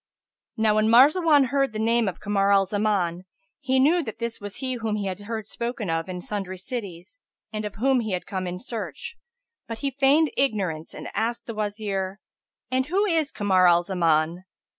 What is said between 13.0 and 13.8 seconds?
is Kamar